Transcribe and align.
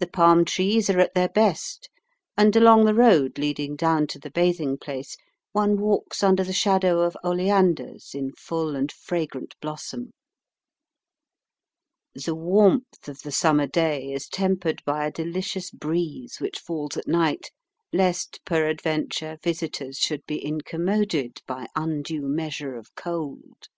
The 0.00 0.06
palm 0.06 0.44
trees 0.44 0.90
are 0.90 1.00
at 1.00 1.14
their 1.14 1.30
best, 1.30 1.88
and 2.36 2.54
along 2.54 2.84
the 2.84 2.92
road 2.92 3.38
leading 3.38 3.74
down 3.74 4.06
to 4.08 4.18
the 4.18 4.28
bathing 4.30 4.76
place 4.76 5.16
one 5.52 5.80
walks 5.80 6.22
under 6.22 6.44
the 6.44 6.52
shadow 6.52 7.00
of 7.00 7.16
oleanders 7.24 8.10
in 8.12 8.32
full 8.34 8.76
and 8.76 8.92
fragrant 8.92 9.54
blossom. 9.62 10.10
The 12.14 12.34
warmth 12.34 13.08
of 13.08 13.20
the 13.22 13.32
summer 13.32 13.66
day 13.66 14.12
is 14.12 14.28
tempered 14.28 14.84
by 14.84 15.06
a 15.06 15.10
delicious 15.10 15.70
breeze, 15.70 16.36
which 16.38 16.58
falls 16.58 16.98
at 16.98 17.08
night, 17.08 17.50
lest 17.94 18.40
peradventure 18.44 19.38
visitors 19.42 19.96
should 19.96 20.26
be 20.26 20.44
incommoded 20.44 21.40
by 21.46 21.66
undue 21.74 22.28
measure 22.28 22.76
of 22.76 22.94
cold. 22.94 23.70